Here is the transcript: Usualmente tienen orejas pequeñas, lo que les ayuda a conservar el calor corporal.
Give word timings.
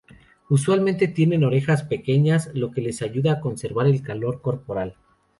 Usualmente 0.49 1.07
tienen 1.07 1.43
orejas 1.43 1.83
pequeñas, 1.83 2.49
lo 2.55 2.71
que 2.71 2.81
les 2.81 3.03
ayuda 3.03 3.33
a 3.33 3.39
conservar 3.39 3.85
el 3.85 4.01
calor 4.01 4.41
corporal. 4.41 4.95